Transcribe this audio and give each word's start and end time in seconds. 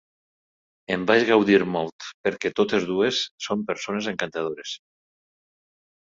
En 0.93 1.01
vaig 1.09 1.25
gaudir 1.25 1.57
molt 1.73 2.07
perquè 2.27 2.51
totes 2.59 2.87
dues 2.91 3.19
són 3.49 3.61
persones 3.67 4.09
encantadores. 4.13 4.73